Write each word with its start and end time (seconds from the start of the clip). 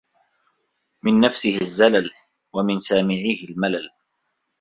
مِنْ 1.03 1.19
نَفْسِهِ 1.21 1.57
الزَّلَلَ، 1.61 2.11
وَمِنْ 2.55 2.79
سَامِعِيهِ 2.79 3.47
الْمَلَلَ 3.49 3.89